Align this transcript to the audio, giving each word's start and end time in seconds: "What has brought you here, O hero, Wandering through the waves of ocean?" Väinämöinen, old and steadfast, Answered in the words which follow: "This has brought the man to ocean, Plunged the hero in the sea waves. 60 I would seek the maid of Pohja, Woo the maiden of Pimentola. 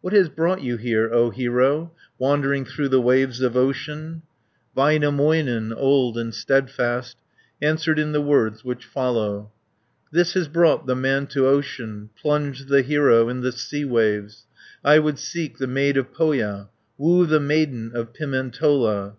"What 0.00 0.14
has 0.14 0.30
brought 0.30 0.62
you 0.62 0.78
here, 0.78 1.12
O 1.12 1.28
hero, 1.28 1.92
Wandering 2.18 2.64
through 2.64 2.88
the 2.88 2.98
waves 3.02 3.42
of 3.42 3.58
ocean?" 3.58 4.22
Väinämöinen, 4.74 5.70
old 5.76 6.16
and 6.16 6.32
steadfast, 6.34 7.18
Answered 7.60 7.98
in 7.98 8.12
the 8.12 8.22
words 8.22 8.64
which 8.64 8.86
follow: 8.86 9.50
"This 10.10 10.32
has 10.32 10.48
brought 10.48 10.86
the 10.86 10.96
man 10.96 11.26
to 11.26 11.46
ocean, 11.46 12.08
Plunged 12.18 12.68
the 12.68 12.80
hero 12.80 13.28
in 13.28 13.42
the 13.42 13.52
sea 13.52 13.84
waves. 13.84 14.46
60 14.76 14.80
I 14.86 14.98
would 14.98 15.18
seek 15.18 15.58
the 15.58 15.66
maid 15.66 15.98
of 15.98 16.10
Pohja, 16.10 16.70
Woo 16.96 17.26
the 17.26 17.38
maiden 17.38 17.90
of 17.94 18.14
Pimentola. 18.14 19.16